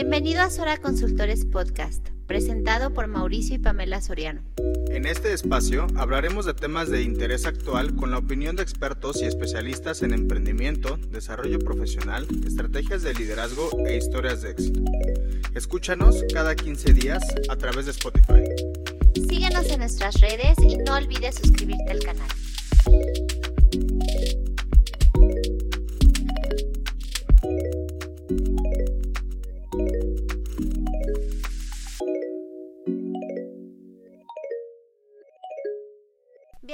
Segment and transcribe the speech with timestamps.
[0.00, 4.42] Bienvenido a Sora Consultores Podcast, presentado por Mauricio y Pamela Soriano.
[4.90, 9.24] En este espacio hablaremos de temas de interés actual con la opinión de expertos y
[9.24, 14.82] especialistas en emprendimiento, desarrollo profesional, estrategias de liderazgo e historias de éxito.
[15.56, 18.44] Escúchanos cada 15 días a través de Spotify.
[19.28, 23.27] Síguenos en nuestras redes y no olvides suscribirte al canal.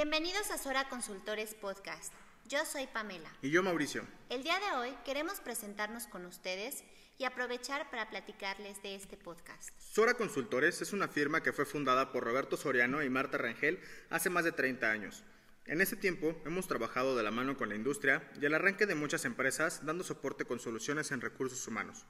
[0.07, 2.13] Bienvenidos a Sora Consultores Podcast.
[2.47, 3.27] Yo soy Pamela.
[3.41, 4.05] Y yo Mauricio.
[4.29, 6.83] El día de hoy queremos presentarnos con ustedes
[7.17, 9.71] y aprovechar para platicarles de este podcast.
[9.79, 13.79] Sora Consultores es una firma que fue fundada por Roberto Soriano y Marta Rangel
[14.11, 15.23] hace más de 30 años.
[15.65, 18.93] En ese tiempo hemos trabajado de la mano con la industria y el arranque de
[18.93, 22.05] muchas empresas dando soporte con soluciones en recursos humanos.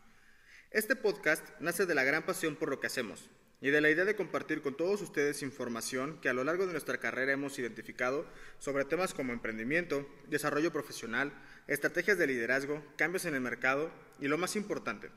[0.70, 3.30] Este podcast nace de la gran pasión por lo que hacemos,
[3.62, 6.72] y de la idea de compartir con todos ustedes información que a lo largo de
[6.74, 8.26] nuestra carrera hemos identificado
[8.60, 11.34] sobre temas como emprendimiento, desarrollo profesional,
[11.68, 15.10] estrategias de liderazgo, cambios en el mercado y lo más importante,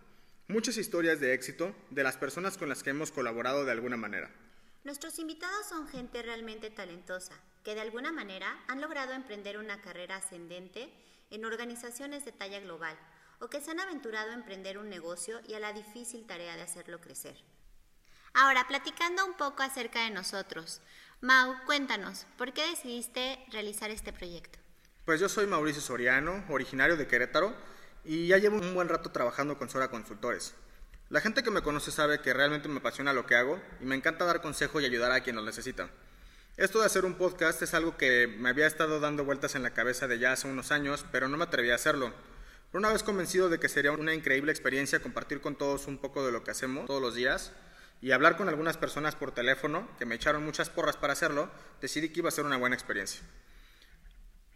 [0.46, 4.30] muchas historias de éxito de las personas con las que hemos colaborado de alguna manera.
[4.84, 10.16] Nuestros invitados son gente realmente talentosa, que de alguna manera han logrado emprender una carrera
[10.16, 10.88] ascendente
[11.30, 12.96] en organizaciones de talla global,
[13.40, 16.62] o que se han aventurado a emprender un negocio y a la difícil tarea de
[16.62, 17.36] hacerlo crecer.
[18.34, 20.80] Ahora, platicando un poco acerca de nosotros.
[21.20, 24.58] Mau, cuéntanos, ¿por qué decidiste realizar este proyecto?
[25.04, 27.54] Pues yo soy Mauricio Soriano, originario de Querétaro,
[28.04, 30.54] y ya llevo un buen rato trabajando con Sora Consultores.
[31.08, 33.96] La gente que me conoce sabe que realmente me apasiona lo que hago y me
[33.96, 35.88] encanta dar consejo y ayudar a quien lo necesita.
[36.58, 39.72] Esto de hacer un podcast es algo que me había estado dando vueltas en la
[39.72, 42.12] cabeza de ya hace unos años, pero no me atreví a hacerlo.
[42.70, 46.26] Pero una vez convencido de que sería una increíble experiencia compartir con todos un poco
[46.26, 47.52] de lo que hacemos todos los días,
[48.00, 51.50] y hablar con algunas personas por teléfono, que me echaron muchas porras para hacerlo,
[51.80, 53.22] decidí que iba a ser una buena experiencia.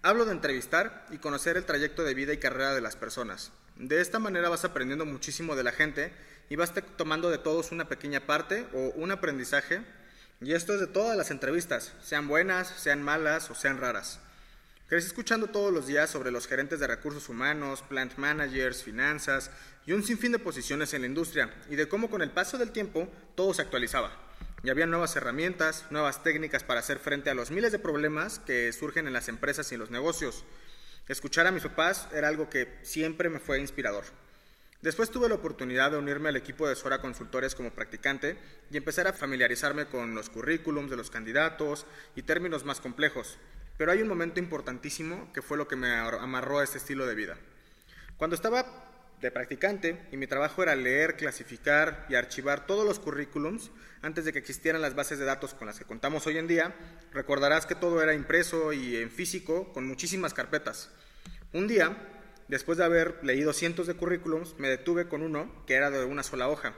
[0.03, 3.53] Hablo de entrevistar y conocer el trayecto de vida y carrera de las personas.
[3.77, 6.13] De esta manera vas aprendiendo muchísimo de la gente
[6.49, 9.83] y vas tomando de todos una pequeña parte o un aprendizaje.
[10.41, 14.21] Y esto es de todas las entrevistas, sean buenas, sean malas o sean raras.
[14.93, 19.51] Crecí escuchando todos los días sobre los gerentes de recursos humanos, plant managers, finanzas
[19.87, 22.73] y un sinfín de posiciones en la industria y de cómo con el paso del
[22.73, 24.13] tiempo todo se actualizaba.
[24.63, 28.71] Y había nuevas herramientas, nuevas técnicas para hacer frente a los miles de problemas que
[28.75, 30.45] surgen en las empresas y en los negocios.
[31.09, 34.05] Escuchar a mis papás era algo que siempre me fue inspirador.
[34.83, 38.37] Después tuve la oportunidad de unirme al equipo de Sora Consultores como practicante
[38.71, 43.39] y empezar a familiarizarme con los currículums de los candidatos y términos más complejos.
[43.77, 47.15] Pero hay un momento importantísimo que fue lo que me amarró a este estilo de
[47.15, 47.37] vida.
[48.17, 48.67] Cuando estaba
[49.21, 53.71] de practicante y mi trabajo era leer, clasificar y archivar todos los currículums
[54.03, 56.75] antes de que existieran las bases de datos con las que contamos hoy en día,
[57.13, 60.91] recordarás que todo era impreso y en físico con muchísimas carpetas.
[61.53, 61.97] Un día,
[62.49, 66.25] después de haber leído cientos de currículums, me detuve con uno que era de una
[66.25, 66.75] sola hoja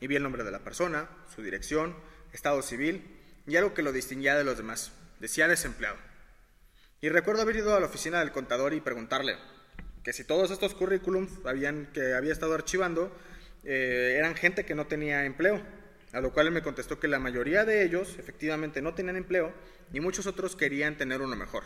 [0.00, 1.96] y vi el nombre de la persona, su dirección,
[2.34, 3.06] estado civil
[3.46, 4.92] y algo que lo distinguía de los demás.
[5.18, 5.96] Decía desempleado.
[7.00, 9.36] Y recuerdo haber ido a la oficina del contador y preguntarle
[10.02, 13.14] que si todos estos currículums habían, que había estado archivando
[13.64, 15.60] eh, eran gente que no tenía empleo,
[16.12, 19.52] a lo cual él me contestó que la mayoría de ellos efectivamente no tenían empleo
[19.92, 21.64] y muchos otros querían tener uno mejor.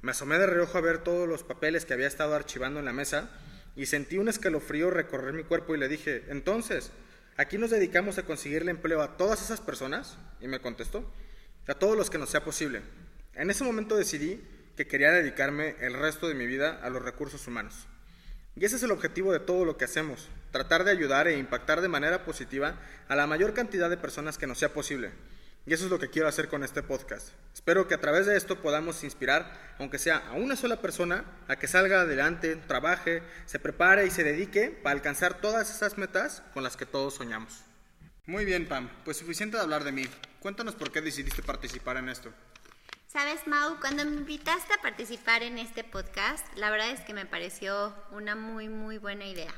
[0.00, 2.94] Me asomé de reojo a ver todos los papeles que había estado archivando en la
[2.94, 3.30] mesa
[3.76, 6.92] y sentí un escalofrío recorrer mi cuerpo y le dije, entonces,
[7.36, 10.16] ¿aquí nos dedicamos a conseguirle empleo a todas esas personas?
[10.40, 11.12] Y me contestó,
[11.66, 12.80] a todos los que nos sea posible.
[13.34, 14.40] En ese momento decidí
[14.76, 17.86] que quería dedicarme el resto de mi vida a los recursos humanos.
[18.54, 21.80] Y ese es el objetivo de todo lo que hacemos, tratar de ayudar e impactar
[21.80, 22.76] de manera positiva
[23.08, 25.10] a la mayor cantidad de personas que nos sea posible.
[25.64, 27.28] Y eso es lo que quiero hacer con este podcast.
[27.54, 31.56] Espero que a través de esto podamos inspirar, aunque sea a una sola persona, a
[31.56, 36.64] que salga adelante, trabaje, se prepare y se dedique para alcanzar todas esas metas con
[36.64, 37.62] las que todos soñamos.
[38.26, 38.90] Muy bien, Pam.
[39.04, 40.04] Pues suficiente de hablar de mí.
[40.40, 42.32] Cuéntanos por qué decidiste participar en esto.
[43.12, 47.26] Sabes, Mau, cuando me invitaste a participar en este podcast, la verdad es que me
[47.26, 49.52] pareció una muy, muy buena idea.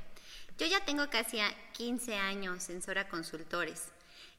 [0.59, 1.39] Yo ya tengo casi
[1.75, 3.93] 15 años en Sora Consultores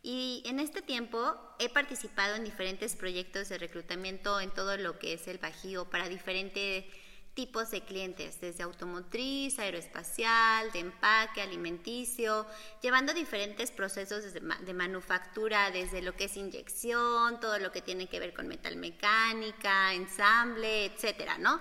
[0.04, 5.14] y en este tiempo he participado en diferentes proyectos de reclutamiento en todo lo que
[5.14, 6.84] es el Bajío para diferentes
[7.36, 12.48] tipos de clientes, desde automotriz, aeroespacial, de empaque, alimenticio,
[12.82, 18.20] llevando diferentes procesos de, manufactura, desde lo que es inyección, todo lo que tiene que
[18.20, 21.60] ver con metalmecánica, ensamble, etcétera, ¿no?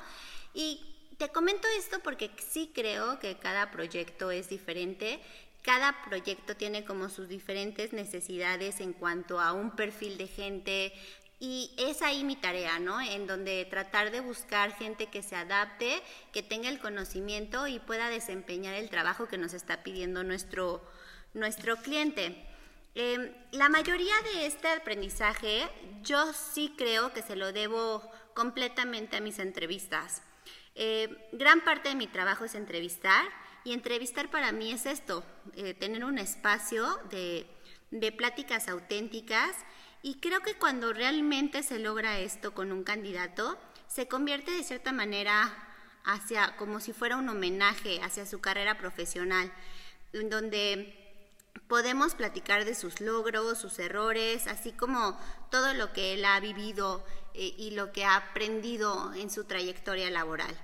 [0.54, 0.80] Y
[1.18, 5.20] te comento esto porque sí creo que cada proyecto es diferente
[5.64, 10.92] cada proyecto tiene como sus diferentes necesidades en cuanto a un perfil de gente,
[11.40, 13.00] y es ahí mi tarea, ¿no?
[13.00, 16.02] En donde tratar de buscar gente que se adapte,
[16.32, 20.82] que tenga el conocimiento y pueda desempeñar el trabajo que nos está pidiendo nuestro,
[21.34, 22.46] nuestro cliente.
[22.94, 25.68] Em, la mayoría de este aprendizaje
[26.02, 30.22] yo sí creo que se lo debo completamente a mis entrevistas.
[30.76, 33.24] Eh, gran parte de mi trabajo es entrevistar
[33.64, 35.24] y entrevistar para mí es esto,
[35.56, 37.46] eh, tener un espacio de,
[37.90, 39.56] de pláticas auténticas
[40.04, 43.56] y creo que cuando realmente se logra esto con un candidato,
[43.88, 45.50] se convierte de cierta manera
[46.04, 49.50] hacia como si fuera un homenaje hacia su carrera profesional,
[50.12, 50.94] en donde
[51.68, 55.18] podemos platicar de sus logros, sus errores, así como
[55.50, 57.02] todo lo que él ha vivido
[57.32, 60.54] eh, y lo que ha aprendido en su trayectoria laboral.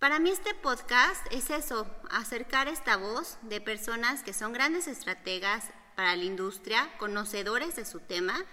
[0.00, 5.66] Para mí este podcast es eso, acercar esta voz de personas que son grandes estrategas,
[5.96, 8.44] para la industria, conocedores de su tema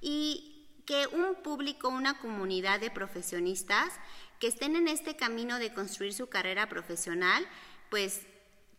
[0.00, 3.92] y que un público, una comunidad de profesionistas
[4.38, 7.46] que estén en este camino de construir su carrera profesional,
[7.90, 8.22] pues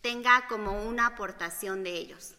[0.02, 2.36] tenga como una aportación de ellos.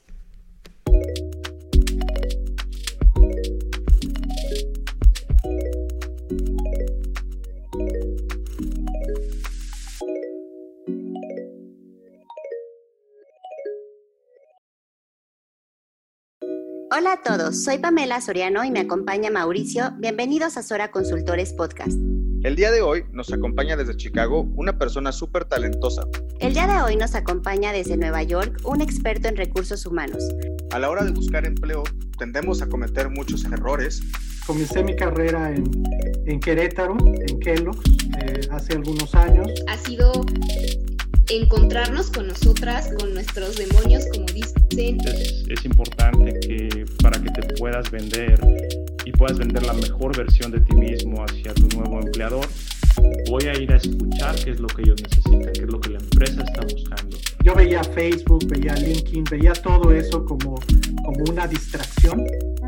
[16.93, 19.93] Hola a todos, soy Pamela Soriano y me acompaña Mauricio.
[19.99, 21.97] Bienvenidos a Sora Consultores Podcast.
[22.43, 26.03] El día de hoy nos acompaña desde Chicago una persona súper talentosa.
[26.41, 30.21] El día de hoy nos acompaña desde Nueva York un experto en recursos humanos.
[30.73, 31.85] A la hora de buscar empleo
[32.19, 34.03] tendemos a cometer muchos errores.
[34.45, 35.71] Comencé mi carrera en,
[36.27, 37.85] en Querétaro, en Kellogg's,
[38.21, 39.47] eh, hace algunos años.
[39.69, 40.11] Ha sido
[41.31, 44.99] encontrarnos con nosotras, con nuestros demonios, como dicen.
[45.05, 48.39] Es, es, importante que para que te puedas vender
[49.05, 52.47] y puedas vender la mejor versión de ti mismo hacia tu nuevo empleador,
[53.29, 55.91] voy a ir a escuchar qué es lo que ellos necesitan, qué es lo que
[55.91, 56.30] la empresa.
[57.51, 60.55] Yo veía Facebook, veía LinkedIn, veía todo eso como,
[61.05, 62.25] como una distracción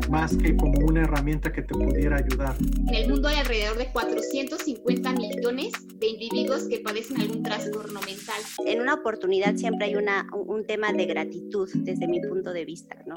[0.09, 2.53] más que como una herramienta que te pudiera ayudar.
[2.89, 8.41] En el mundo hay alrededor de 450 millones de individuos que padecen algún trastorno mental.
[8.65, 13.01] En una oportunidad siempre hay una, un tema de gratitud desde mi punto de vista,
[13.07, 13.15] ¿no?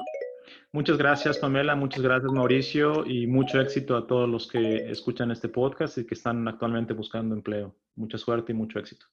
[0.71, 1.75] Muchas gracias, Pamela.
[1.75, 3.05] Muchas gracias, Mauricio.
[3.05, 7.35] Y mucho éxito a todos los que escuchan este podcast y que están actualmente buscando
[7.35, 7.75] empleo.
[7.97, 9.05] Mucha suerte y mucho éxito.